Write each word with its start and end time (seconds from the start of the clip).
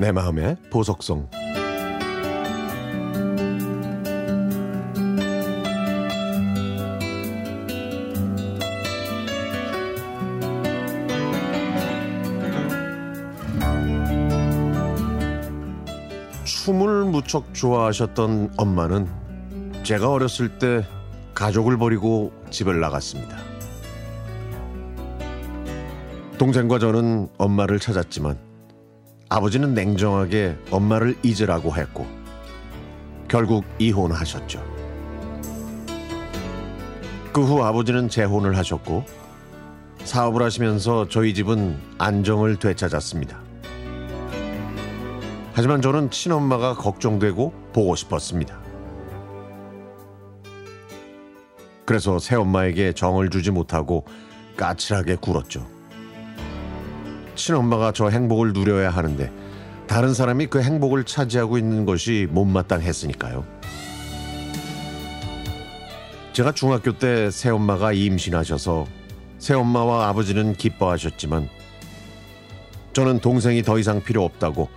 내 0.00 0.12
마음의 0.12 0.56
보석성 0.70 1.28
춤을 16.44 17.04
무척 17.04 17.52
좋아하셨던 17.52 18.54
엄마는 18.56 19.06
제가 19.82 20.10
어렸을 20.10 20.58
때 20.58 20.82
가족을 21.34 21.76
버리고 21.76 22.32
집을 22.48 22.80
나갔습니다. 22.80 23.36
동생과 26.38 26.78
저는 26.78 27.28
엄마를 27.36 27.78
찾았지만 27.78 28.49
아버지는 29.32 29.74
냉정하게 29.74 30.56
엄마를 30.72 31.16
잊으라고 31.22 31.74
했고 31.76 32.04
결국 33.28 33.64
이혼하셨죠. 33.78 34.60
그 37.32 37.42
후 37.42 37.62
아버지는 37.62 38.08
재혼을 38.08 38.56
하셨고 38.56 39.04
사업을 40.02 40.42
하시면서 40.42 41.06
저희 41.08 41.32
집은 41.32 41.78
안정을 41.98 42.56
되찾았습니다. 42.56 43.38
하지만 45.52 45.80
저는 45.80 46.10
친엄마가 46.10 46.74
걱정되고 46.74 47.52
보고 47.72 47.94
싶었습니다. 47.94 48.58
그래서 51.84 52.18
새엄마에게 52.18 52.94
정을 52.94 53.30
주지 53.30 53.52
못하고 53.52 54.04
까칠하게 54.56 55.16
굴었죠. 55.16 55.79
친엄마가 57.40 57.92
저 57.92 58.10
행복을 58.10 58.52
누려야 58.52 58.90
하는데 58.90 59.32
다른 59.86 60.12
사람이 60.12 60.46
그 60.46 60.62
행복을 60.62 61.04
차지하고 61.04 61.56
있는 61.56 61.86
것이 61.86 62.28
못마땅했으니까요. 62.30 63.44
제가 66.32 66.52
중학교 66.52 66.96
때 66.96 67.30
새엄마가 67.30 67.92
임신하셔서 67.92 68.86
새엄마와 69.38 70.08
아버지는 70.08 70.54
기뻐하셨지만 70.54 71.48
저는 72.92 73.20
동생이 73.20 73.62
더 73.62 73.78
이상 73.78 74.02
필요 74.02 74.22
없다고 74.24 74.68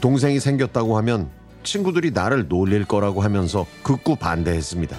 동생이 0.00 0.40
생겼다고 0.40 0.96
하면 0.98 1.30
친구들이 1.62 2.10
나를 2.12 2.48
놀릴 2.48 2.84
거라고 2.84 3.22
하면서 3.22 3.66
극구 3.82 4.16
반대했습니다. 4.16 4.96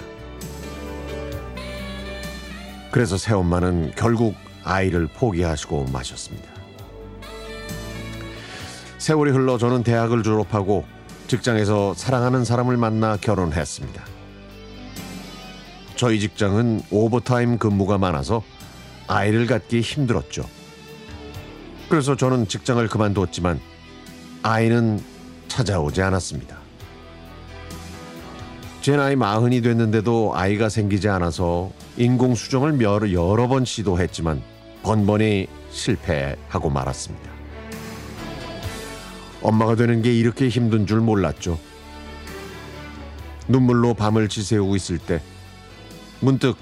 그래서 2.90 3.16
새엄마는 3.16 3.92
결국 3.96 4.34
아이를 4.64 5.06
포기하시고 5.06 5.86
마셨습니다. 5.92 6.59
세월이 9.00 9.30
흘러 9.30 9.56
저는 9.56 9.82
대학을 9.82 10.22
졸업하고 10.22 10.84
직장에서 11.26 11.94
사랑하는 11.94 12.44
사람을 12.44 12.76
만나 12.76 13.16
결혼했습니다. 13.16 14.04
저희 15.96 16.20
직장은 16.20 16.82
오버타임 16.90 17.56
근무가 17.56 17.96
많아서 17.96 18.42
아이를 19.08 19.46
갖기 19.46 19.80
힘들었죠. 19.80 20.44
그래서 21.88 22.14
저는 22.14 22.46
직장을 22.46 22.86
그만뒀지만 22.88 23.58
아이는 24.42 25.02
찾아오지 25.48 26.02
않았습니다. 26.02 26.58
제 28.82 28.96
나이 28.96 29.16
마흔이 29.16 29.62
됐는데도 29.62 30.32
아이가 30.34 30.68
생기지 30.68 31.08
않아서 31.08 31.70
인공수정을 31.96 32.82
여러, 32.82 33.10
여러 33.12 33.48
번 33.48 33.64
시도했지만 33.64 34.42
번번이 34.82 35.46
실패하고 35.70 36.68
말았습니다. 36.68 37.39
엄마가 39.42 39.74
되는 39.74 40.02
게 40.02 40.12
이렇게 40.12 40.48
힘든 40.48 40.86
줄 40.86 41.00
몰랐죠. 41.00 41.58
눈물로 43.48 43.94
밤을 43.94 44.28
지새우고 44.28 44.76
있을 44.76 44.98
때 44.98 45.20
문득 46.20 46.56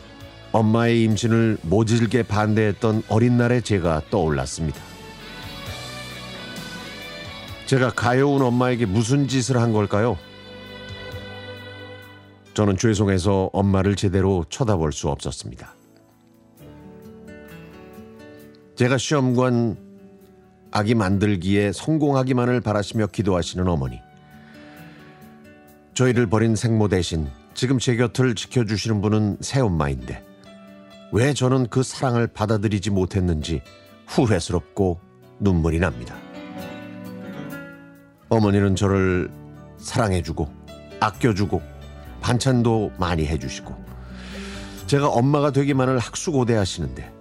엄마의 0.52 1.02
임신을 1.04 1.58
모질게 1.62 2.22
반대했던 2.22 3.02
어린 3.08 3.36
날의 3.36 3.62
제가 3.62 4.02
떠올랐습니다. 4.10 4.80
제가 7.66 7.90
가여운 7.90 8.40
엄마에게 8.40 8.86
무슨 8.86 9.28
짓을 9.28 9.58
한 9.58 9.72
걸까요? 9.72 10.16
저는 12.54 12.78
죄송해서 12.78 13.50
엄마를 13.52 13.94
제대로 13.94 14.44
쳐다볼 14.48 14.92
수 14.92 15.08
없었습니다. 15.08 15.74
제가 18.74 18.96
시험관 18.96 19.76
아기 20.70 20.94
만들기에 20.94 21.72
성공하기만을 21.72 22.60
바라시며 22.60 23.08
기도하시는 23.08 23.66
어머니. 23.66 24.00
저희를 25.94 26.28
버린 26.28 26.54
생모 26.54 26.88
대신 26.88 27.28
지금 27.54 27.78
제 27.78 27.96
곁을 27.96 28.34
지켜주시는 28.34 29.00
분은 29.00 29.38
새엄마인데 29.40 30.24
왜 31.12 31.34
저는 31.34 31.68
그 31.68 31.82
사랑을 31.82 32.26
받아들이지 32.28 32.90
못했는지 32.90 33.62
후회스럽고 34.06 35.00
눈물이 35.40 35.80
납니다. 35.80 36.14
어머니는 38.28 38.76
저를 38.76 39.30
사랑해주고 39.78 40.48
아껴주고 41.00 41.62
반찬도 42.20 42.92
많이 42.98 43.26
해주시고 43.26 43.74
제가 44.86 45.08
엄마가 45.08 45.50
되기만을 45.50 45.98
학수고대하시는데 45.98 47.12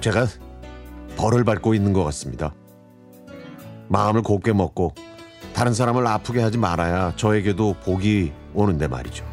제가 0.00 0.26
벌을 1.20 1.44
밟고 1.44 1.74
있는 1.74 1.92
것 1.92 2.02
같습니다. 2.04 2.54
마음을 3.88 4.22
곱게 4.22 4.54
먹고 4.54 4.94
다른 5.52 5.74
사람을 5.74 6.06
아프게 6.06 6.40
하지 6.40 6.56
말아야 6.56 7.14
저에게도 7.16 7.74
복이 7.84 8.32
오는데 8.54 8.88
말이죠. 8.88 9.26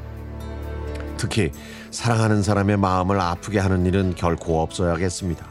특히 1.15 1.49
사랑하는 1.91 2.43
사람의 2.43 2.75
마음을 2.75 3.21
아프게 3.21 3.59
하는 3.59 3.85
일은 3.85 4.15
결코 4.15 4.61
없어야겠습니다. 4.61 5.45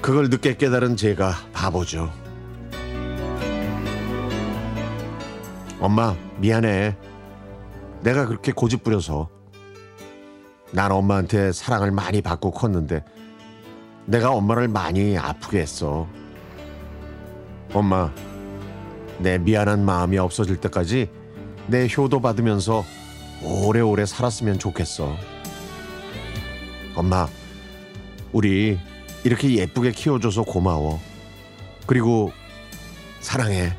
그걸 0.00 0.28
늦게 0.30 0.56
깨달은 0.56 0.96
제가 0.96 1.32
바보죠. 1.52 2.12
엄마, 5.80 6.14
미안해. 6.38 6.96
내가 8.02 8.26
그렇게 8.26 8.52
고집 8.52 8.84
부려서. 8.84 9.28
난 10.70 10.92
엄마한테 10.92 11.50
사랑을 11.50 11.90
많이 11.90 12.22
받고 12.22 12.52
컸는데, 12.52 13.04
내가 14.06 14.30
엄마를 14.30 14.68
많이 14.68 15.18
아프게 15.18 15.60
했어. 15.60 16.06
엄마, 17.72 18.12
내 19.18 19.38
미안한 19.38 19.84
마음이 19.84 20.18
없어질 20.18 20.56
때까지 20.58 21.10
내 21.66 21.88
효도 21.96 22.20
받으면서 22.20 22.84
오래오래 23.42 24.06
살았으면 24.06 24.58
좋겠어. 24.58 25.14
엄마, 26.94 27.28
우리 28.32 28.78
이렇게 29.24 29.54
예쁘게 29.56 29.90
키워줘서 29.90 30.44
고마워. 30.44 31.00
그리고 31.86 32.32
사랑해. 33.20 33.76